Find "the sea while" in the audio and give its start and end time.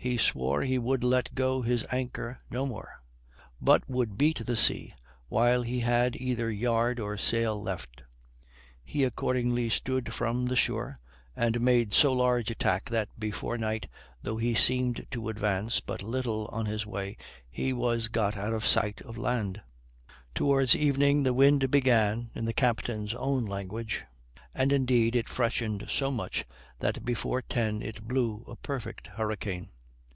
4.46-5.62